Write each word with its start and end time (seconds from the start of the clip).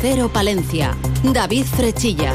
Cero 0.00 0.30
Palencia. 0.32 0.96
David 1.22 1.64
Frechilla. 1.64 2.34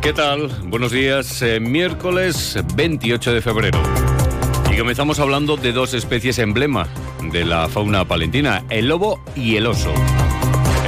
¿Qué 0.00 0.12
tal? 0.12 0.48
Buenos 0.64 0.92
días. 0.92 1.42
Eh, 1.42 1.60
miércoles 1.60 2.58
28 2.74 3.34
de 3.34 3.42
febrero. 3.42 3.82
Y 4.72 4.78
comenzamos 4.78 5.18
hablando 5.18 5.56
de 5.56 5.72
dos 5.72 5.94
especies 5.94 6.38
emblema 6.38 6.88
de 7.30 7.44
la 7.44 7.68
fauna 7.68 8.04
palentina, 8.04 8.64
el 8.70 8.88
lobo 8.88 9.20
y 9.34 9.56
el 9.56 9.66
oso. 9.66 9.92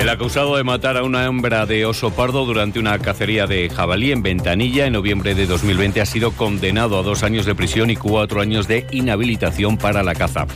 El 0.03 0.09
acusado 0.09 0.57
de 0.57 0.65
matar 0.65 0.97
a 0.97 1.05
una 1.05 1.27
hembra 1.27 1.65
de 1.65 1.87
oso 1.87 2.11
pardo 2.11 2.45
durante 2.45 2.81
una 2.81 2.99
cacería 2.99 3.47
de 3.47 3.71
jabalí 3.71 4.11
en 4.11 4.21
Ventanilla 4.21 4.85
en 4.85 4.95
noviembre 4.95 5.37
de 5.37 5.47
2020 5.47 6.01
ha 6.01 6.07
sido 6.07 6.33
condenado 6.33 6.99
a 6.99 7.05
dos 7.05 7.23
años 7.23 7.47
de 7.47 7.55
prisión 7.55 7.89
y 7.89 7.95
cuatro 7.95 8.41
años 8.41 8.67
de 8.67 8.85
inhabilitación 8.91 9.79
para 9.79 10.03
la 10.03 10.17
caza. 10.17 10.49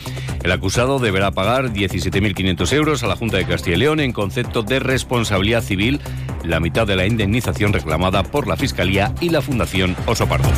El 0.43 0.51
acusado 0.51 0.99
deberá 0.99 1.31
pagar 1.31 1.73
17.500 1.73 2.73
euros 2.73 3.05
a 3.05 3.07
la 3.07 3.15
Junta 3.15 3.37
de 3.37 3.47
Castilla 3.47 3.77
y 3.77 3.79
León 3.79 4.01
en 4.01 4.13
concepto 4.13 4.65
de 4.65 4.81
responsabilidad 4.81 5.63
civil, 5.63 6.01
la 6.43 6.59
mitad 6.59 6.85
de 6.85 6.97
la 6.97 7.07
indemnización 7.07 7.73
reclamada 7.73 8.25
por 8.25 8.49
la 8.49 8.57
Fiscalía 8.57 9.15
y 9.21 9.29
la 9.29 9.43
Fundación 9.43 9.95
Oso 10.07 10.27
Pardo. 10.27 10.51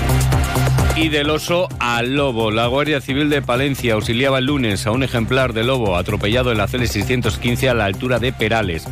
Y 1.00 1.10
del 1.10 1.30
oso 1.30 1.68
al 1.78 2.16
lobo. 2.16 2.50
La 2.50 2.66
Guardia 2.66 3.00
Civil 3.00 3.30
de 3.30 3.40
Palencia 3.40 3.94
auxiliaba 3.94 4.40
el 4.40 4.46
lunes 4.46 4.84
a 4.84 4.90
un 4.90 5.04
ejemplar 5.04 5.52
de 5.52 5.62
lobo 5.62 5.96
atropellado 5.96 6.50
en 6.50 6.58
la 6.58 6.66
CL 6.66 6.86
615 6.86 7.68
a 7.68 7.74
la 7.74 7.84
altura 7.84 8.18
de 8.18 8.32
Perales. 8.32 8.84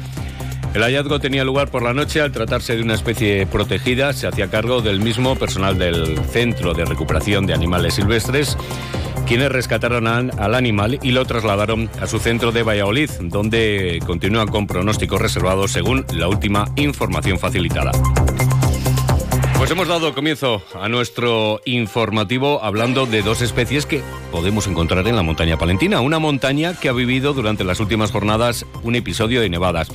El 0.73 0.83
hallazgo 0.83 1.19
tenía 1.19 1.43
lugar 1.43 1.69
por 1.69 1.83
la 1.83 1.95
noche 1.95 2.21
al 2.21 2.31
tratarse 2.31 2.77
de 2.77 2.83
una 2.83 2.95
especie 2.95 3.45
protegida. 3.47 4.13
Se 4.13 4.29
hacía 4.29 4.49
cargo 4.49 4.83
del 4.83 5.01
mismo 5.01 5.35
personal 5.35 5.79
del 5.79 6.17
Centro 6.27 6.75
de 6.75 6.85
Recuperación 6.85 7.45
de 7.45 7.55
Animales 7.55 7.95
Silvestres, 7.95 8.57
quienes 9.27 9.51
rescataron 9.51 10.07
al 10.07 10.55
animal 10.55 11.01
y 11.03 11.11
lo 11.11 11.25
trasladaron 11.25 11.91
a 12.01 12.07
su 12.07 12.21
centro 12.21 12.53
de 12.53 12.63
Valladolid, 12.63 13.11
donde 13.23 13.99
continúan 14.07 14.47
con 14.47 14.69
pronósticos 14.69 15.21
reservados 15.21 15.73
según 15.73 16.07
la 16.13 16.29
última 16.29 16.67
información 16.77 17.41
facilitada. 17.41 17.91
Pues 19.59 19.71
hemos 19.71 19.89
dado 19.89 20.15
comienzo 20.15 20.63
a 20.75 20.89
nuestro 20.89 21.61
informativo 21.65 22.63
hablando 22.63 23.07
de 23.07 23.23
dos 23.23 23.41
especies 23.41 23.87
que 23.87 24.03
podemos 24.31 24.67
encontrar 24.67 25.09
en 25.09 25.17
la 25.17 25.23
montaña 25.23 25.57
palentina, 25.57 26.01
una 26.03 26.19
montaña 26.19 26.75
que 26.79 26.91
ha 26.91 26.93
vivido 26.93 27.33
durante 27.33 27.65
las 27.65 27.81
últimas 27.81 28.13
jornadas 28.13 28.67
un 28.83 28.95
episodio 28.97 29.41
de 29.41 29.49
nevadas. 29.49 29.89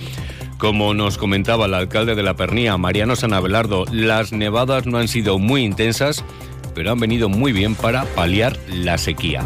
Como 0.57 0.93
nos 0.93 1.17
comentaba 1.17 1.67
el 1.67 1.75
alcalde 1.75 2.15
de 2.15 2.23
la 2.23 2.35
Pernía, 2.35 2.77
Mariano 2.77 3.15
San 3.15 3.33
Abelardo, 3.33 3.85
las 3.91 4.31
nevadas 4.31 4.87
no 4.87 4.97
han 4.97 5.07
sido 5.07 5.37
muy 5.37 5.63
intensas, 5.63 6.25
pero 6.73 6.91
han 6.91 6.99
venido 6.99 7.29
muy 7.29 7.53
bien 7.53 7.75
para 7.75 8.05
paliar 8.05 8.57
la 8.67 8.97
sequía. 8.97 9.43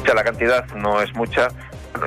O 0.00 0.04
sea, 0.04 0.14
la 0.14 0.24
cantidad 0.24 0.66
no 0.74 1.00
es 1.00 1.14
mucha, 1.14 1.48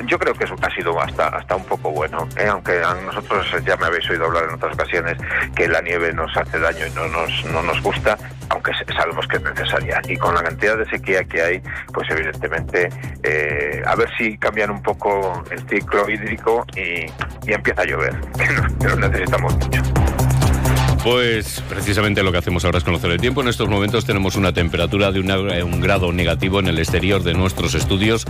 yo 0.08 0.20
creo 0.20 0.34
que 0.34 0.46
eso 0.46 0.56
ha 0.62 0.70
sido 0.74 1.00
hasta, 1.00 1.28
hasta 1.28 1.56
un 1.56 1.66
poco 1.66 1.92
bueno, 1.92 2.28
¿eh? 2.38 2.48
aunque 2.48 2.84
a 2.84 2.94
nosotros 2.94 3.46
ya 3.66 3.76
me 3.78 3.86
habéis 3.86 4.10
oído 4.10 4.26
hablar 4.26 4.46
en 4.50 4.56
otras 4.56 4.74
ocasiones 4.74 5.18
que 5.56 5.68
la 5.68 5.82
nieve 5.82 6.14
nos 6.14 6.36
hace 6.36 6.60
daño 6.60 6.86
y 6.88 6.92
no 6.92 7.08
nos, 7.08 7.46
no 7.46 7.62
nos 7.62 7.82
gusta, 7.82 8.18
aunque 8.50 8.72
sabemos 8.96 9.28
que 9.28 9.38
es 9.38 9.44
necesaria. 9.44 10.02
Y 10.08 10.18
con 10.18 10.36
la 10.36 10.44
cantidad 10.44 10.78
de 10.78 10.86
sequía 10.90 11.24
que 11.24 11.42
hay, 11.42 11.62
pues 11.94 12.10
evidentemente, 12.10 12.90
eh, 13.24 13.82
a 13.86 13.96
ver 13.96 14.10
si 14.18 14.38
cambian 14.38 14.72
un 14.72 14.82
poco 14.82 15.44
el 15.52 15.60
ciclo 15.68 16.10
hídrico 16.10 16.66
y, 16.76 17.06
empieza 17.52 17.84
a 17.84 17.86
llover, 17.86 18.20
que 18.80 18.88
lo 18.88 18.96
necesitamos 18.96 19.56
mucho. 19.56 19.82
Pues 21.04 21.62
precisamente 21.70 22.24
lo 22.24 22.32
que 22.32 22.40
hacemos 22.40 22.66
ahora 22.66 22.80
es 22.80 22.84
conocer 22.84 23.12
el 23.12 23.22
tiempo. 23.22 23.42
En 23.42 23.48
estos 23.48 23.70
momentos 23.70 24.06
tenemos 24.06 24.36
una 24.36 24.54
temperatura 24.54 25.12
de 25.12 25.20
un 25.20 25.80
grado 25.80 26.12
negativo 26.12 26.60
en 26.60 26.68
el 26.68 26.80
exterior 26.80 27.22
de 27.22 27.36
nuestros 27.36 27.76
estudios. 27.76 28.26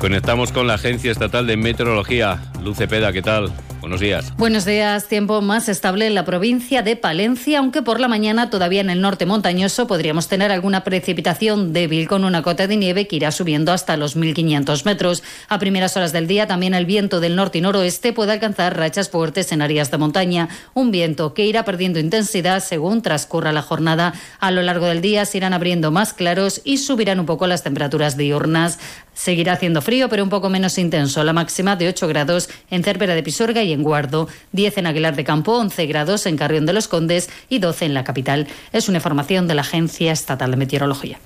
Conectamos 0.00 0.50
con 0.50 0.66
la 0.66 0.74
Agencia 0.74 1.12
Estatal 1.12 1.46
de 1.46 1.58
Meteorología. 1.58 2.40
Luce 2.62 2.88
Peda, 2.88 3.12
¿qué 3.12 3.20
tal? 3.20 3.52
Buenos 3.80 4.00
días. 4.00 4.36
Buenos 4.36 4.64
días. 4.66 5.08
Tiempo 5.08 5.40
más 5.40 5.68
estable 5.68 6.06
en 6.06 6.14
la 6.14 6.26
provincia 6.26 6.82
de 6.82 6.96
Palencia, 6.96 7.58
aunque 7.60 7.80
por 7.80 7.98
la 7.98 8.08
mañana 8.08 8.50
todavía 8.50 8.82
en 8.82 8.90
el 8.90 9.00
norte 9.00 9.24
montañoso 9.24 9.86
podríamos 9.86 10.28
tener 10.28 10.52
alguna 10.52 10.84
precipitación 10.84 11.72
débil 11.72 12.06
con 12.06 12.24
una 12.24 12.42
cota 12.42 12.66
de 12.66 12.76
nieve 12.76 13.06
que 13.06 13.16
irá 13.16 13.32
subiendo 13.32 13.72
hasta 13.72 13.96
los 13.96 14.16
1.500 14.16 14.84
metros. 14.84 15.22
A 15.48 15.58
primeras 15.58 15.96
horas 15.96 16.12
del 16.12 16.26
día 16.26 16.46
también 16.46 16.74
el 16.74 16.84
viento 16.84 17.20
del 17.20 17.36
norte 17.36 17.58
y 17.58 17.60
noroeste 17.62 18.12
puede 18.12 18.32
alcanzar 18.32 18.76
rachas 18.76 19.08
fuertes 19.08 19.50
en 19.52 19.62
áreas 19.62 19.90
de 19.90 19.98
montaña. 19.98 20.48
Un 20.74 20.90
viento 20.90 21.32
que 21.32 21.46
irá 21.46 21.64
perdiendo 21.64 21.98
intensidad 21.98 22.62
según 22.62 23.00
transcurra 23.00 23.52
la 23.52 23.62
jornada. 23.62 24.12
A 24.40 24.50
lo 24.50 24.60
largo 24.62 24.86
del 24.86 25.00
día 25.00 25.24
se 25.24 25.38
irán 25.38 25.54
abriendo 25.54 25.90
más 25.90 26.12
claros 26.12 26.60
y 26.64 26.78
subirán 26.78 27.18
un 27.18 27.26
poco 27.26 27.46
las 27.46 27.62
temperaturas 27.62 28.16
diurnas. 28.16 28.78
Seguirá 29.14 29.54
haciendo 29.54 29.82
frío, 29.82 30.08
pero 30.08 30.22
un 30.22 30.30
poco 30.30 30.48
menos 30.48 30.78
intenso. 30.78 31.24
La 31.24 31.32
máxima 31.32 31.76
de 31.76 31.88
8 31.88 32.08
grados 32.08 32.48
en 32.70 32.82
Cervera 32.82 33.14
de 33.14 33.22
Pisorga 33.22 33.62
y 33.62 33.69
en 33.72 33.82
Guardo, 33.82 34.28
10 34.52 34.78
en 34.78 34.86
Aguilar 34.86 35.16
de 35.16 35.24
Campo, 35.24 35.56
11 35.58 35.86
grados 35.86 36.26
en 36.26 36.36
Carrión 36.36 36.66
de 36.66 36.72
los 36.72 36.88
Condes 36.88 37.30
y 37.48 37.58
12 37.58 37.86
en 37.86 37.94
la 37.94 38.04
capital. 38.04 38.46
Es 38.72 38.88
una 38.88 38.98
información 38.98 39.48
de 39.48 39.54
la 39.54 39.62
Agencia 39.62 40.12
Estatal 40.12 40.50
de 40.50 40.56
Meteorología. 40.56 41.18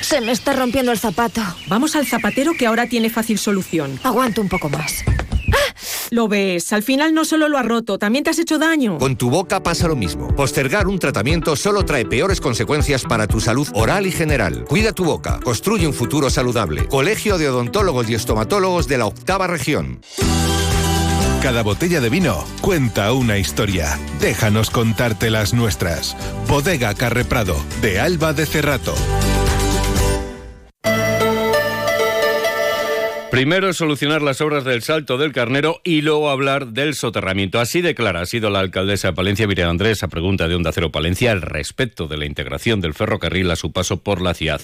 Se 0.00 0.20
me 0.20 0.32
está 0.32 0.52
rompiendo 0.52 0.92
el 0.92 0.98
zapato. 0.98 1.42
Vamos 1.66 1.96
al 1.96 2.06
zapatero 2.06 2.52
que 2.58 2.66
ahora 2.66 2.86
tiene 2.86 3.10
fácil 3.10 3.38
solución. 3.38 3.98
Aguanto 4.02 4.40
un 4.40 4.48
poco 4.48 4.68
más. 4.68 5.04
Lo 6.10 6.26
ves, 6.26 6.72
al 6.72 6.82
final 6.82 7.12
no 7.12 7.24
solo 7.24 7.48
lo 7.48 7.58
has 7.58 7.66
roto, 7.66 7.98
también 7.98 8.24
te 8.24 8.30
has 8.30 8.38
hecho 8.38 8.58
daño. 8.58 8.98
Con 8.98 9.16
tu 9.16 9.28
boca 9.28 9.62
pasa 9.62 9.88
lo 9.88 9.96
mismo. 9.96 10.34
Postergar 10.34 10.88
un 10.88 10.98
tratamiento 10.98 11.54
solo 11.54 11.84
trae 11.84 12.06
peores 12.06 12.40
consecuencias 12.40 13.04
para 13.04 13.26
tu 13.26 13.40
salud 13.40 13.68
oral 13.74 14.06
y 14.06 14.12
general. 14.12 14.64
Cuida 14.64 14.92
tu 14.92 15.04
boca, 15.04 15.38
construye 15.44 15.86
un 15.86 15.92
futuro 15.92 16.30
saludable. 16.30 16.86
Colegio 16.86 17.36
de 17.36 17.48
Odontólogos 17.48 18.08
y 18.08 18.14
Estomatólogos 18.14 18.88
de 18.88 18.98
la 18.98 19.06
Octava 19.06 19.46
Región. 19.46 20.00
Cada 21.42 21.62
botella 21.62 22.00
de 22.00 22.10
vino 22.10 22.44
cuenta 22.60 23.12
una 23.12 23.38
historia. 23.38 23.96
Déjanos 24.20 24.70
contarte 24.70 25.30
las 25.30 25.54
nuestras. 25.54 26.16
Bodega 26.48 26.94
Carreprado, 26.94 27.56
de 27.80 28.00
Alba 28.00 28.32
de 28.32 28.44
Cerrato. 28.44 28.94
Primero 33.38 33.72
solucionar 33.72 34.20
las 34.20 34.40
obras 34.40 34.64
del 34.64 34.82
Salto 34.82 35.16
del 35.16 35.32
Carnero 35.32 35.80
y 35.84 36.02
luego 36.02 36.28
hablar 36.28 36.72
del 36.72 36.96
soterramiento. 36.96 37.60
Así 37.60 37.80
declara, 37.80 38.20
ha 38.20 38.26
sido 38.26 38.50
la 38.50 38.58
alcaldesa 38.58 39.06
de 39.06 39.14
Palencia, 39.14 39.46
Miriam 39.46 39.70
Andrés, 39.70 40.02
a 40.02 40.08
pregunta 40.08 40.48
de 40.48 40.56
Onda 40.56 40.72
Cero 40.72 40.90
Palencia 40.90 41.30
al 41.30 41.42
respecto 41.42 42.08
de 42.08 42.16
la 42.16 42.26
integración 42.26 42.80
del 42.80 42.94
ferrocarril 42.94 43.48
a 43.52 43.54
su 43.54 43.70
paso 43.70 44.02
por 44.02 44.20
la 44.20 44.34
ciudad. 44.34 44.60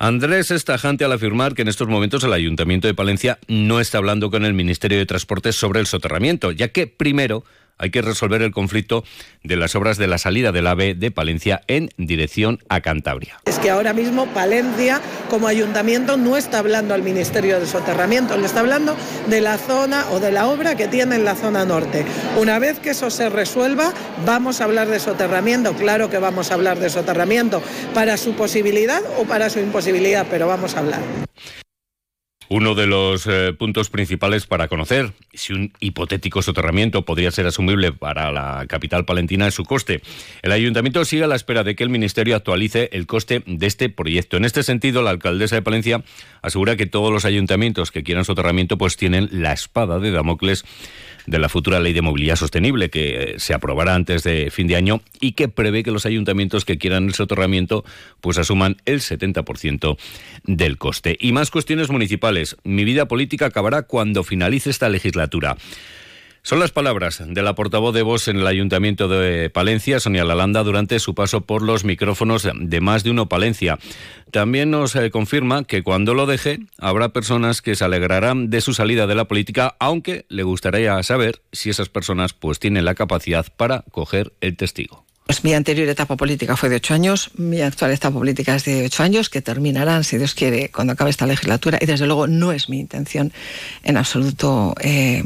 Andrés 0.00 0.50
es 0.50 0.64
tajante 0.64 1.04
al 1.04 1.12
afirmar 1.12 1.54
que 1.54 1.62
en 1.62 1.68
estos 1.68 1.86
momentos 1.86 2.24
el 2.24 2.32
Ayuntamiento 2.32 2.88
de 2.88 2.94
Palencia 2.94 3.38
no 3.46 3.78
está 3.78 3.98
hablando 3.98 4.32
con 4.32 4.44
el 4.44 4.52
Ministerio 4.52 4.98
de 4.98 5.06
Transportes 5.06 5.54
sobre 5.54 5.78
el 5.78 5.86
soterramiento, 5.86 6.50
ya 6.50 6.66
que 6.70 6.88
primero 6.88 7.44
hay 7.78 7.90
que 7.90 8.02
resolver 8.02 8.42
el 8.42 8.52
conflicto 8.52 9.04
de 9.42 9.56
las 9.56 9.74
obras 9.74 9.98
de 9.98 10.06
la 10.06 10.18
salida 10.18 10.52
del 10.52 10.66
AVE 10.66 10.94
de 10.94 11.10
Palencia 11.10 11.62
en 11.66 11.90
dirección 11.96 12.58
a 12.68 12.80
Cantabria. 12.80 13.40
Es 13.46 13.58
que 13.58 13.70
ahora 13.70 13.92
mismo 13.92 14.26
Palencia 14.26 15.00
como 15.30 15.46
ayuntamiento 15.46 16.16
no 16.16 16.36
está 16.36 16.58
hablando 16.58 16.94
al 16.94 17.02
Ministerio 17.02 17.60
de 17.60 17.66
Soterramiento, 17.66 18.36
le 18.36 18.46
está 18.46 18.60
hablando 18.60 18.96
de 19.28 19.40
la 19.40 19.58
zona 19.58 20.06
o 20.10 20.20
de 20.20 20.32
la 20.32 20.48
obra 20.48 20.76
que 20.76 20.88
tiene 20.88 21.16
en 21.16 21.24
la 21.24 21.34
zona 21.34 21.64
norte. 21.64 22.04
Una 22.38 22.58
vez 22.58 22.78
que 22.78 22.90
eso 22.90 23.10
se 23.10 23.28
resuelva, 23.28 23.92
vamos 24.24 24.60
a 24.60 24.64
hablar 24.64 24.88
de 24.88 25.00
soterramiento, 25.00 25.74
claro 25.74 26.10
que 26.10 26.18
vamos 26.18 26.50
a 26.50 26.54
hablar 26.54 26.78
de 26.78 26.90
soterramiento, 26.90 27.62
para 27.94 28.16
su 28.16 28.34
posibilidad 28.34 29.02
o 29.18 29.24
para 29.24 29.50
su 29.50 29.60
imposibilidad, 29.60 30.26
pero 30.30 30.46
vamos 30.46 30.74
a 30.74 30.80
hablar. 30.80 31.00
Uno 32.50 32.74
de 32.74 32.86
los 32.86 33.26
eh, 33.26 33.52
puntos 33.52 33.90
principales 33.90 34.46
para 34.46 34.68
conocer 34.68 35.12
si 35.34 35.52
un 35.52 35.72
hipotético 35.80 36.40
soterramiento 36.40 37.04
podría 37.04 37.30
ser 37.30 37.46
asumible 37.46 37.92
para 37.92 38.32
la 38.32 38.64
capital 38.66 39.04
palentina 39.04 39.46
es 39.46 39.54
su 39.54 39.64
coste. 39.64 40.00
El 40.40 40.52
ayuntamiento 40.52 41.04
sigue 41.04 41.24
a 41.24 41.26
la 41.26 41.36
espera 41.36 41.62
de 41.62 41.76
que 41.76 41.84
el 41.84 41.90
ministerio 41.90 42.36
actualice 42.36 42.88
el 42.92 43.06
coste 43.06 43.42
de 43.44 43.66
este 43.66 43.90
proyecto. 43.90 44.38
En 44.38 44.46
este 44.46 44.62
sentido, 44.62 45.02
la 45.02 45.10
alcaldesa 45.10 45.56
de 45.56 45.62
Palencia 45.62 46.02
asegura 46.40 46.76
que 46.76 46.86
todos 46.86 47.12
los 47.12 47.26
ayuntamientos 47.26 47.90
que 47.90 48.02
quieran 48.02 48.24
soterramiento 48.24 48.78
pues 48.78 48.96
tienen 48.96 49.28
la 49.30 49.52
espada 49.52 49.98
de 49.98 50.10
Damocles 50.10 50.64
de 51.28 51.38
la 51.38 51.48
futura 51.48 51.78
ley 51.78 51.92
de 51.92 52.02
movilidad 52.02 52.36
sostenible 52.36 52.90
que 52.90 53.22
eh, 53.22 53.34
se 53.38 53.54
aprobará 53.54 53.94
antes 53.94 54.22
de 54.22 54.50
fin 54.50 54.66
de 54.66 54.76
año 54.76 55.02
y 55.20 55.32
que 55.32 55.48
prevé 55.48 55.82
que 55.82 55.90
los 55.90 56.06
ayuntamientos 56.06 56.64
que 56.64 56.78
quieran 56.78 57.06
el 57.06 57.14
soterramiento 57.14 57.84
pues 58.20 58.38
asuman 58.38 58.76
el 58.86 59.00
70% 59.00 59.98
del 60.44 60.78
coste. 60.78 61.16
Y 61.20 61.32
más 61.32 61.50
cuestiones 61.50 61.90
municipales. 61.90 62.56
Mi 62.64 62.84
vida 62.84 63.08
política 63.08 63.46
acabará 63.46 63.82
cuando 63.82 64.24
finalice 64.24 64.70
esta 64.70 64.88
legislatura. 64.88 65.56
Son 66.42 66.60
las 66.60 66.72
palabras 66.72 67.22
de 67.26 67.42
la 67.42 67.54
portavoz 67.54 67.94
de 67.94 68.02
Voz 68.02 68.28
en 68.28 68.38
el 68.38 68.46
Ayuntamiento 68.46 69.08
de 69.08 69.50
Palencia, 69.50 70.00
Sonia 70.00 70.24
Lalanda, 70.24 70.62
durante 70.62 70.98
su 70.98 71.14
paso 71.14 71.42
por 71.42 71.62
los 71.62 71.84
micrófonos 71.84 72.48
de 72.54 72.80
Más 72.80 73.04
de 73.04 73.10
Uno 73.10 73.28
Palencia. 73.28 73.78
También 74.30 74.70
nos 74.70 74.94
eh, 74.96 75.10
confirma 75.10 75.64
que 75.64 75.82
cuando 75.82 76.14
lo 76.14 76.26
deje 76.26 76.60
habrá 76.78 77.10
personas 77.10 77.60
que 77.60 77.74
se 77.74 77.84
alegrarán 77.84 78.50
de 78.50 78.60
su 78.60 78.72
salida 78.72 79.06
de 79.06 79.14
la 79.14 79.26
política, 79.26 79.76
aunque 79.78 80.26
le 80.28 80.42
gustaría 80.42 81.02
saber 81.02 81.42
si 81.52 81.70
esas 81.70 81.88
personas 81.88 82.34
pues 82.34 82.58
tienen 82.58 82.84
la 82.84 82.94
capacidad 82.94 83.46
para 83.56 83.84
coger 83.90 84.32
el 84.40 84.56
testigo. 84.56 85.07
Pues 85.28 85.44
mi 85.44 85.52
anterior 85.52 85.86
etapa 85.90 86.16
política 86.16 86.56
fue 86.56 86.70
de 86.70 86.76
ocho 86.76 86.94
años, 86.94 87.32
mi 87.36 87.60
actual 87.60 87.90
etapa 87.90 88.16
política 88.16 88.54
es 88.54 88.64
de 88.64 88.86
ocho 88.86 89.02
años, 89.02 89.28
que 89.28 89.42
terminarán, 89.42 90.02
si 90.02 90.16
Dios 90.16 90.32
quiere, 90.32 90.70
cuando 90.70 90.94
acabe 90.94 91.10
esta 91.10 91.26
legislatura, 91.26 91.76
y 91.82 91.84
desde 91.84 92.06
luego 92.06 92.26
no 92.26 92.50
es 92.50 92.70
mi 92.70 92.80
intención 92.80 93.30
en 93.82 93.98
absoluto 93.98 94.74
eh, 94.80 95.22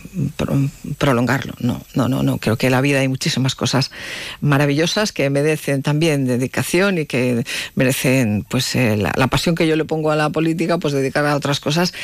prolongarlo. 0.99 1.55
No, 1.61 1.87
no, 1.95 2.09
no, 2.09 2.25
no. 2.25 2.39
Creo 2.39 2.57
que 2.57 2.67
en 2.67 2.73
la 2.73 2.81
vida 2.81 2.99
hay 2.99 3.07
muchísimas 3.07 3.55
cosas 3.55 3.93
maravillosas 4.41 5.13
que 5.13 5.31
merecen 5.31 5.83
también 5.83 6.25
dedicación 6.25 6.99
y 6.99 7.07
que 7.07 7.45
merecen 7.77 8.45
pues 8.49 8.75
eh, 8.75 8.97
la, 8.97 9.13
la 9.15 9.29
pasión 9.29 9.55
que 9.55 9.69
yo 9.69 9.77
le 9.77 9.85
pongo 9.85 10.11
a 10.11 10.17
la 10.17 10.31
política, 10.31 10.79
pues 10.79 10.95
dedicar 10.95 11.25
a 11.27 11.37
otras 11.37 11.61
cosas. 11.61 11.95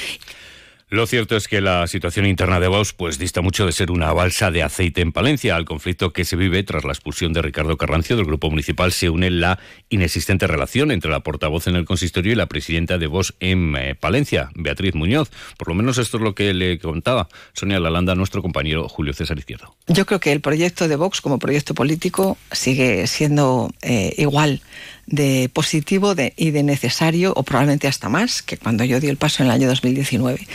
Lo 0.90 1.06
cierto 1.06 1.36
es 1.36 1.48
que 1.48 1.60
la 1.60 1.86
situación 1.86 2.24
interna 2.24 2.60
de 2.60 2.68
Vox 2.68 2.94
pues 2.94 3.18
dista 3.18 3.42
mucho 3.42 3.66
de 3.66 3.72
ser 3.72 3.90
una 3.90 4.10
balsa 4.14 4.50
de 4.50 4.62
aceite 4.62 5.02
en 5.02 5.12
Palencia. 5.12 5.54
Al 5.54 5.66
conflicto 5.66 6.14
que 6.14 6.24
se 6.24 6.34
vive 6.34 6.62
tras 6.62 6.84
la 6.84 6.92
expulsión 6.92 7.34
de 7.34 7.42
Ricardo 7.42 7.76
Carrancio 7.76 8.16
del 8.16 8.24
grupo 8.24 8.48
municipal 8.48 8.90
se 8.90 9.10
une 9.10 9.30
la 9.30 9.58
inexistente 9.90 10.46
relación 10.46 10.90
entre 10.90 11.10
la 11.10 11.20
portavoz 11.20 11.66
en 11.66 11.76
el 11.76 11.84
consistorio 11.84 12.32
y 12.32 12.36
la 12.36 12.46
presidenta 12.46 12.96
de 12.96 13.06
Vox 13.06 13.34
en 13.38 13.76
eh, 13.76 13.96
Palencia, 13.96 14.50
Beatriz 14.54 14.94
Muñoz. 14.94 15.30
Por 15.58 15.68
lo 15.68 15.74
menos 15.74 15.98
esto 15.98 16.16
es 16.16 16.22
lo 16.22 16.34
que 16.34 16.54
le 16.54 16.78
contaba 16.78 17.28
Sonia 17.52 17.80
Lalanda 17.80 18.14
nuestro 18.14 18.40
compañero 18.40 18.88
Julio 18.88 19.12
César 19.12 19.38
Izquierdo. 19.38 19.76
Yo 19.88 20.06
creo 20.06 20.20
que 20.20 20.32
el 20.32 20.40
proyecto 20.40 20.88
de 20.88 20.96
Vox 20.96 21.20
como 21.20 21.38
proyecto 21.38 21.74
político 21.74 22.38
sigue 22.50 23.06
siendo 23.08 23.70
eh, 23.82 24.14
igual 24.16 24.62
de 25.08 25.50
positivo 25.52 26.14
de, 26.14 26.34
y 26.36 26.50
de 26.50 26.62
necesario, 26.62 27.32
o 27.34 27.42
probablemente 27.42 27.88
hasta 27.88 28.08
más, 28.08 28.42
que 28.42 28.58
cuando 28.58 28.84
yo 28.84 29.00
di 29.00 29.08
el 29.08 29.16
paso 29.16 29.42
en 29.42 29.48
el 29.48 29.54
año 29.54 29.68
2019. 29.68 30.46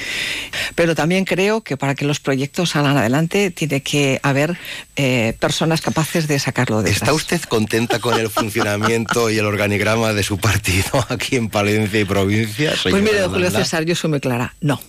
Pero 0.75 0.95
también 0.95 1.25
creo 1.25 1.61
que 1.61 1.75
para 1.75 1.95
que 1.95 2.05
los 2.05 2.19
proyectos 2.19 2.71
salgan 2.71 2.97
adelante 2.97 3.49
tiene 3.49 3.81
que 3.81 4.19
haber 4.21 4.57
eh, 4.95 5.35
personas 5.39 5.81
capaces 5.81 6.27
de 6.27 6.37
sacarlo 6.37 6.83
de 6.83 6.91
¿Está 6.91 7.13
usted 7.13 7.41
contenta 7.41 7.99
con 7.99 8.19
el 8.19 8.29
funcionamiento 8.29 9.29
y 9.31 9.39
el 9.39 9.45
organigrama 9.45 10.13
de 10.13 10.23
su 10.23 10.37
partido 10.37 11.05
aquí 11.09 11.35
en 11.35 11.49
Palencia 11.49 11.99
y 11.99 12.05
provincia? 12.05 12.73
Pues 12.83 13.03
mire, 13.03 13.25
Julio 13.27 13.49
César, 13.49 13.85
yo 13.85 13.95
soy 13.95 14.11
muy 14.11 14.19
clara, 14.19 14.55
no. 14.61 14.79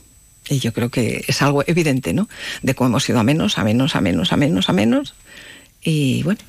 Y 0.46 0.58
yo 0.58 0.75
creo 0.75 0.90
que 0.90 1.25
es 1.26 1.40
algo 1.40 1.64
evidente, 1.66 2.12
¿no? 2.12 2.28
De 2.61 2.75
cómo 2.75 2.88
hemos 2.88 3.08
ido 3.08 3.19
a 3.19 3.22
menos, 3.22 3.56
a 3.56 3.64
menos, 3.64 3.96
a 3.96 4.02
menos, 4.02 4.31
a 4.31 4.37
menos, 4.37 4.69
a 4.69 4.72
menos. 4.75 5.14
Y 5.82 6.22
bueno, 6.22 6.40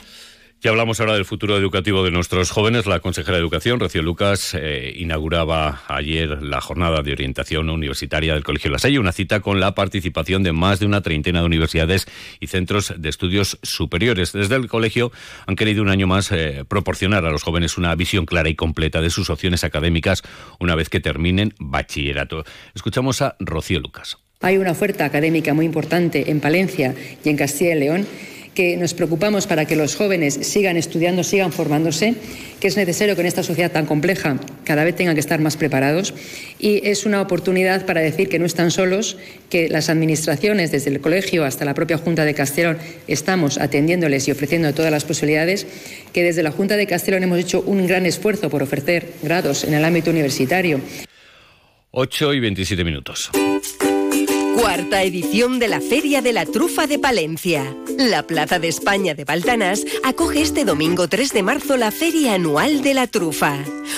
ya 0.62 0.72
hablamos 0.72 1.00
ahora 1.00 1.14
del 1.14 1.26
futuro 1.26 1.58
educativo 1.58 2.04
de 2.04 2.12
nuestros 2.12 2.50
jóvenes. 2.50 2.88
La 2.88 3.00
consejera 3.00 3.38
de 3.38 3.42
Educación, 3.42 3.80
Rocío 3.80 4.02
Lucas, 4.02 4.56
eh, 4.56 4.94
inauguraba 4.96 5.84
ayer 5.88 6.42
la 6.42 6.60
jornada 6.62 7.02
de 7.04 7.12
orientación 7.12 7.70
universitaria 7.70 8.34
del 8.34 8.44
Colegio 8.44 8.72
La 8.72 8.80
Salle, 8.80 8.98
una 8.98 9.12
cita 9.12 9.42
con 9.42 9.60
la 9.60 9.76
participación 9.76 10.44
de 10.44 10.54
más 10.54 10.80
de 10.80 10.88
una 10.88 11.02
treintena 11.02 11.42
de 11.42 11.46
universidades 11.46 12.08
y 12.40 12.48
centros 12.48 12.94
de 12.98 13.10
estudios 13.10 13.60
superiores. 13.62 14.32
Desde 14.32 14.56
el 14.56 14.68
colegio 14.68 15.12
han 15.46 15.56
querido 15.56 15.84
un 15.84 15.90
año 15.90 16.08
más 16.08 16.32
eh, 16.32 16.64
proporcionar 16.68 17.26
a 17.26 17.32
los 17.32 17.44
jóvenes 17.44 17.78
una 17.78 17.94
visión 17.94 18.26
clara 18.26 18.50
y 18.50 18.56
completa 18.56 19.02
de 19.02 19.12
sus 19.12 19.30
opciones 19.30 19.64
académicas 19.64 20.24
una 20.60 20.74
vez 20.76 20.90
que 20.90 21.00
terminen 21.00 21.54
bachillerato. 21.60 22.44
Escuchamos 22.74 23.22
a 23.22 23.36
Rocío 23.40 23.80
Lucas. 23.80 24.18
Hay 24.42 24.58
una 24.58 24.72
oferta 24.72 25.06
académica 25.06 25.54
muy 25.54 25.66
importante 25.66 26.30
en 26.30 26.40
Palencia 26.40 26.94
y 27.24 27.30
en 27.30 27.38
Castilla 27.38 27.76
y 27.76 27.80
León 27.80 28.08
que 28.56 28.78
nos 28.78 28.94
preocupamos 28.94 29.46
para 29.46 29.66
que 29.66 29.76
los 29.76 29.96
jóvenes 29.96 30.40
sigan 30.42 30.78
estudiando, 30.78 31.24
sigan 31.24 31.52
formándose, 31.52 32.16
que 32.60 32.68
es 32.68 32.78
necesario 32.78 33.14
que 33.14 33.22
en 33.22 33.28
esta 33.28 33.44
sociedad 33.44 33.72
tan 33.72 33.86
compleja 33.86 34.40
cada 34.64 34.84
vez 34.86 34.96
tengan 34.96 35.14
que 35.14 35.20
estar 35.20 35.40
más 35.40 35.58
preparados 35.58 36.14
y 36.58 36.88
es 36.88 37.06
una 37.06 37.22
oportunidad 37.22 37.86
para 37.86 38.02
decir 38.02 38.30
que 38.30 38.40
no 38.40 38.46
están 38.46 38.72
solos, 38.72 39.18
que 39.50 39.68
las 39.70 39.90
administraciones, 39.90 40.72
desde 40.72 40.90
el 40.90 41.02
colegio 41.02 41.44
hasta 41.44 41.66
la 41.66 41.74
propia 41.74 41.98
Junta 41.98 42.24
de 42.24 42.34
Castellón, 42.34 42.78
estamos 43.08 43.58
atendiéndoles 43.58 44.28
y 44.28 44.32
ofreciendo 44.32 44.74
todas 44.74 44.92
las 44.92 45.04
posibilidades, 45.04 45.68
que 46.14 46.24
desde 46.24 46.42
la 46.42 46.52
Junta 46.52 46.78
de 46.78 46.88
Castellón 46.88 47.24
hemos 47.24 47.40
hecho 47.40 47.62
un 47.62 47.86
gran 47.86 48.06
esfuerzo 48.06 48.50
por 48.50 48.64
ofrecer 48.64 49.12
grados 49.22 49.66
en 49.66 49.74
el 49.74 49.84
ámbito 49.84 50.12
universitario. 50.12 50.80
8 51.92 52.34
y 52.34 52.40
27 52.40 52.84
minutos. 52.84 53.32
Cuarta 54.56 55.04
edición 55.04 55.60
de 55.60 55.68
la 55.68 55.82
Feria 55.82 56.22
de 56.22 56.32
la 56.32 56.46
Trufa 56.46 56.88
de 56.88 56.98
Palencia. 56.98 57.76
La 57.98 58.24
Plaza 58.24 58.58
de 58.58 58.70
España 58.70 59.14
de 59.14 59.26
Baltanás 59.26 59.86
acoge 60.04 60.42
este 60.42 60.66
domingo 60.66 61.08
3 61.08 61.34
de 61.34 61.44
marzo 61.44 61.78
la 61.78 61.92
Feria 61.92 62.34
Anual 62.34 62.82
de 62.82 62.94
la 62.94 63.08
Trufa, 63.08 63.58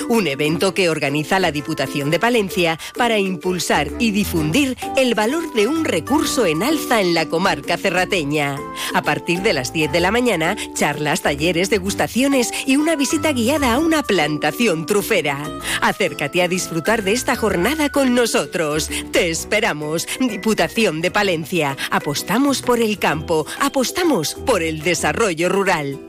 un 0.10 0.28
evento 0.28 0.74
que 0.74 0.90
organiza 0.90 1.40
la 1.40 1.52
Diputación 1.52 2.12
de 2.12 2.20
Palencia 2.20 2.80
para 2.96 3.20
impulsar 3.20 3.90
y 4.00 4.12
difundir 4.12 4.78
el 4.98 5.16
valor 5.16 5.54
de 5.54 5.68
un 5.68 5.86
recurso 5.86 6.46
en 6.46 6.64
alza 6.64 7.02
en 7.02 7.14
la 7.14 7.28
comarca 7.28 7.78
cerrateña. 7.78 8.58
A 8.94 9.02
partir 9.02 9.42
de 9.42 9.54
las 9.54 9.74
10 9.74 9.92
de 9.92 10.00
la 10.00 10.12
mañana, 10.12 10.56
charlas, 10.74 11.22
talleres, 11.22 11.70
degustaciones 11.70 12.52
y 12.66 12.78
una 12.78 12.96
visita 12.96 13.32
guiada 13.32 13.74
a 13.74 13.80
una 13.80 14.04
plantación 14.04 14.86
trufera. 14.86 15.44
Acércate 15.82 16.42
a 16.42 16.48
disfrutar 16.48 17.04
de 17.04 17.14
esta 17.14 17.36
jornada 17.36 17.90
con 17.90 18.16
nosotros. 18.16 18.90
Te 19.12 19.30
esperamos. 19.30 20.08
De 20.56 21.12
Palencia. 21.12 21.76
Apostamos 21.92 22.62
por 22.62 22.80
el 22.80 22.98
campo, 23.00 23.46
apostamos 23.60 24.36
por 24.36 24.64
el 24.64 24.82
desarrollo 24.82 25.50
rural. 25.50 26.00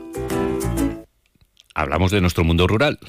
Hablamos 1.75 2.11
de 2.11 2.21
nuestro 2.21 2.43
mundo 2.43 2.65
rural. 2.65 2.99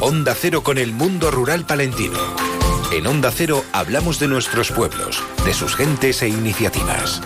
Onda 0.00 0.34
Cero 0.34 0.62
con 0.62 0.78
el 0.78 0.92
mundo 0.92 1.30
rural 1.30 1.66
palentino. 1.66 2.18
En 2.92 3.06
Onda 3.06 3.30
Cero 3.30 3.64
hablamos 3.72 4.18
de 4.18 4.28
nuestros 4.28 4.70
pueblos, 4.70 5.22
de 5.44 5.52
sus 5.52 5.74
gentes 5.74 6.22
e 6.22 6.28
iniciativas. 6.28 7.20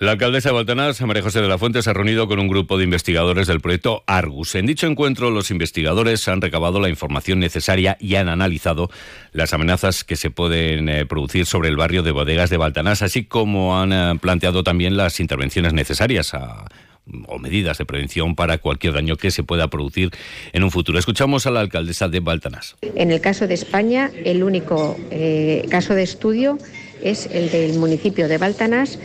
La 0.00 0.12
alcaldesa 0.12 0.50
de 0.50 0.54
Baltanás, 0.54 1.00
María 1.00 1.24
José 1.24 1.40
de 1.40 1.48
la 1.48 1.58
Fuente, 1.58 1.82
se 1.82 1.90
ha 1.90 1.92
reunido 1.92 2.28
con 2.28 2.38
un 2.38 2.46
grupo 2.46 2.78
de 2.78 2.84
investigadores 2.84 3.48
del 3.48 3.60
proyecto 3.60 4.04
Argus. 4.06 4.54
En 4.54 4.64
dicho 4.64 4.86
encuentro, 4.86 5.32
los 5.32 5.50
investigadores 5.50 6.28
han 6.28 6.40
recabado 6.40 6.78
la 6.78 6.88
información 6.88 7.40
necesaria 7.40 7.96
y 7.98 8.14
han 8.14 8.28
analizado 8.28 8.90
las 9.32 9.52
amenazas 9.54 10.04
que 10.04 10.14
se 10.14 10.30
pueden 10.30 10.88
eh, 10.88 11.04
producir 11.04 11.46
sobre 11.46 11.68
el 11.68 11.76
barrio 11.76 12.04
de 12.04 12.12
Bodegas 12.12 12.48
de 12.48 12.58
Baltanás, 12.58 13.02
así 13.02 13.24
como 13.24 13.80
han 13.80 13.92
eh, 13.92 14.16
planteado 14.20 14.62
también 14.62 14.96
las 14.96 15.18
intervenciones 15.18 15.72
necesarias 15.72 16.32
o 17.26 17.38
medidas 17.40 17.78
de 17.78 17.84
prevención 17.84 18.36
para 18.36 18.58
cualquier 18.58 18.92
daño 18.92 19.16
que 19.16 19.32
se 19.32 19.42
pueda 19.42 19.68
producir 19.68 20.10
en 20.52 20.62
un 20.62 20.70
futuro. 20.70 20.98
Escuchamos 21.00 21.46
a 21.46 21.50
la 21.50 21.58
alcaldesa 21.58 22.08
de 22.08 22.20
Baltanás. 22.20 22.76
En 22.82 23.10
el 23.10 23.20
caso 23.20 23.48
de 23.48 23.54
España, 23.54 24.12
el 24.24 24.44
único 24.44 24.96
eh, 25.10 25.66
caso 25.70 25.94
de 25.94 26.04
estudio 26.04 26.58
es 27.02 27.26
el 27.26 27.50
del 27.50 27.78
municipio 27.78 28.28
de 28.28 28.38
Baltanás, 28.38 28.98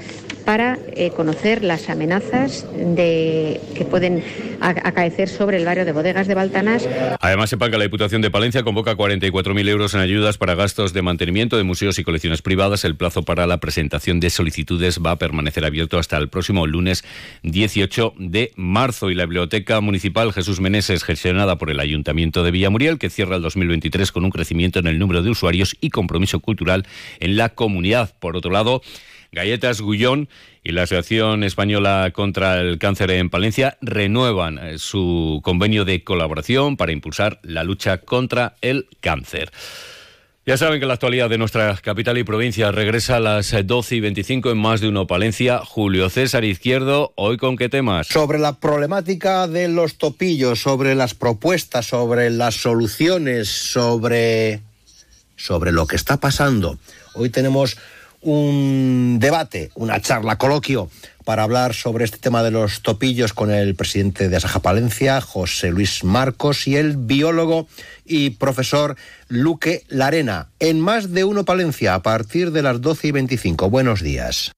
para 0.46 0.78
eh, 0.96 1.12
conocer 1.12 1.64
las 1.64 1.90
amenazas 1.90 2.66
de, 2.74 3.60
que 3.76 3.86
pueden 3.86 4.24
acaecer 4.70 5.30
sobre 5.30 5.58
el 5.58 5.66
barrio 5.66 5.86
de 5.86 5.92
Bodegas 5.92 6.28
de 6.28 6.36
Baltanás. 6.36 6.88
Además, 7.20 7.50
sepa 7.50 7.70
que 7.70 7.78
la 7.78 7.84
Diputación 7.84 8.22
de 8.22 8.32
Palencia 8.32 8.64
convoca 8.64 8.96
44.000 8.96 9.70
euros 9.70 9.94
en 9.94 10.00
ayudas 10.00 10.38
para 10.38 10.56
gastos 10.56 10.94
de 10.94 11.02
mantenimiento 11.02 11.58
de 11.58 11.64
museos 11.64 12.00
y 12.00 12.04
colecciones 12.04 12.42
privadas. 12.42 12.86
El 12.86 12.96
plazo 12.96 13.24
para 13.24 13.48
la 13.48 13.60
presentación 13.60 14.20
de 14.20 14.30
solicitudes 14.30 15.00
va 15.00 15.12
a 15.12 15.16
permanecer 15.18 15.66
abierto 15.66 16.00
hasta 16.00 16.18
el 16.18 16.30
próximo 16.30 16.68
lunes 16.68 17.04
18 17.44 18.14
de 18.18 18.52
marzo. 18.56 19.10
Y 19.10 19.16
la 19.16 19.26
Biblioteca 19.26 19.82
Municipal 19.82 20.34
Jesús 20.34 20.60
Meneses, 20.60 21.04
gestionada 21.04 21.58
por 21.58 21.70
el 21.70 21.80
Ayuntamiento 21.80 22.44
de 22.44 22.52
Villamuriel, 22.52 22.98
que 22.98 23.10
cierra 23.10 23.36
el 23.36 23.42
2023 23.42 24.12
con 24.12 24.26
un 24.26 24.32
crecimiento 24.32 24.80
en 24.80 24.88
el 24.88 25.00
número 25.00 25.22
de 25.22 25.30
usuarios 25.30 25.76
y 25.82 25.90
compromiso 25.90 26.40
cultural 26.40 26.86
en 27.20 27.38
la 27.38 27.50
comunidad. 27.50 28.14
Por 28.20 28.38
otro 28.38 28.52
lado, 28.52 28.82
Galletas 29.32 29.82
Gullón 29.82 30.30
y 30.64 30.72
la 30.72 30.84
Asociación 30.84 31.44
Española 31.44 32.12
contra 32.14 32.60
el 32.60 32.80
Cáncer 32.80 33.12
en 33.12 33.30
Palencia 33.30 33.78
renuevan 33.82 34.58
eh, 34.58 34.78
su 34.80 35.42
convenio 35.44 35.84
de 35.86 36.04
colaboración 36.04 36.78
para 36.78 36.92
impulsar 36.92 37.40
la 37.44 37.64
lucha 37.64 38.00
contra 38.00 38.56
el 38.62 38.88
cáncer. 39.02 39.52
Ya 40.46 40.58
saben 40.58 40.82
que 40.82 40.86
la 40.86 40.96
actualidad 40.96 41.30
de 41.30 41.38
nuestra 41.38 41.74
capital 41.78 42.18
y 42.18 42.26
provincia 42.26 42.70
regresa 42.70 43.16
a 43.16 43.20
las 43.22 43.56
12 43.66 43.96
y 43.96 44.00
25 44.02 44.52
en 44.52 44.58
más 44.58 44.82
de 44.82 44.90
uno 44.90 45.08
Palencia. 45.08 45.60
Julio 45.60 46.10
César 46.10 46.44
Izquierdo, 46.44 47.14
¿hoy 47.16 47.38
con 47.38 47.56
qué 47.56 47.70
temas? 47.70 48.08
Sobre 48.08 48.40
la 48.40 48.60
problemática 48.60 49.48
de 49.48 49.70
los 49.70 49.98
topillos, 49.98 50.60
sobre 50.60 50.96
las 50.96 51.14
propuestas, 51.14 51.86
sobre 51.86 52.30
las 52.30 52.56
soluciones, 52.56 53.48
sobre, 53.48 54.60
sobre 55.38 55.72
lo 55.72 55.88
que 55.88 55.96
está 55.96 56.18
pasando. 56.18 56.78
Hoy 57.14 57.30
tenemos 57.30 57.78
un 58.24 59.18
debate, 59.20 59.72
una 59.76 60.02
charla, 60.02 60.38
coloquio, 60.38 60.90
para 61.24 61.44
hablar 61.44 61.74
sobre 61.74 62.06
este 62.06 62.18
tema 62.18 62.44
de 62.44 62.52
los 62.52 62.82
topillos 62.82 63.34
con 63.34 63.52
el 63.52 63.76
presidente 63.76 64.30
de 64.30 64.38
Asaja 64.38 64.60
Palencia, 64.60 65.22
José 65.22 65.72
Luis 65.72 66.04
Marcos, 66.04 66.68
y 66.68 66.76
el 66.76 66.98
biólogo 66.98 67.68
y 68.06 68.32
profesor 68.32 68.96
Luque 69.28 69.84
Larena, 69.88 70.50
en 70.60 70.80
Más 70.80 71.14
de 71.14 71.24
Uno 71.24 71.46
Palencia, 71.46 71.96
a 71.96 72.02
partir 72.02 72.52
de 72.52 72.62
las 72.62 72.82
12 72.82 73.08
y 73.08 73.12
25. 73.12 73.70
Buenos 73.70 74.02
días. 74.02 74.52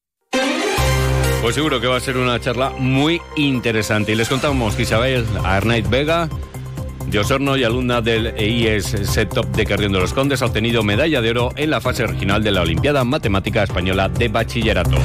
Pues 1.42 1.54
seguro 1.54 1.80
que 1.80 1.86
va 1.86 1.98
a 1.98 2.00
ser 2.00 2.18
una 2.18 2.40
charla 2.40 2.72
muy 2.72 3.22
interesante. 3.36 4.14
Y 4.14 4.16
les 4.16 4.28
contamos 4.28 4.74
que 4.74 4.82
Isabel 4.82 5.26
Arnaiz 5.44 5.88
Vega 5.88 6.28
de 7.16 7.60
y 7.60 7.64
alumna 7.64 8.02
del 8.02 8.28
EIS 8.36 8.88
Setop 8.88 9.46
de 9.56 9.66
Carrión 9.66 9.94
de 9.94 10.00
los 10.00 10.12
Condes, 10.12 10.42
ha 10.42 10.48
obtenido 10.48 10.84
medalla 10.84 11.22
de 11.22 11.30
oro 11.30 11.50
en 11.56 11.70
la 11.70 11.80
fase 11.80 12.06
regional 12.06 12.44
de 12.44 12.52
la 12.52 12.62
Olimpiada 12.62 13.06
Matemática 13.06 13.64
Española 13.64 14.10
de 14.10 14.28
Bachillerato. 14.28 14.98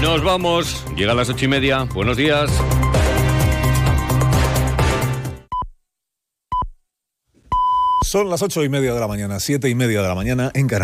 Nos 0.00 0.22
vamos, 0.22 0.84
llega 0.96 1.12
las 1.12 1.28
ocho 1.28 1.46
y 1.46 1.48
media. 1.48 1.82
Buenos 1.92 2.16
días. 2.16 2.52
Son 8.04 8.30
las 8.30 8.40
ocho 8.42 8.62
y 8.62 8.68
media 8.68 8.94
de 8.94 9.00
la 9.00 9.08
mañana, 9.08 9.40
siete 9.40 9.68
y 9.68 9.74
media 9.74 10.00
de 10.00 10.08
la 10.08 10.14
mañana 10.14 10.52
en 10.54 10.68
Canarias. 10.68 10.74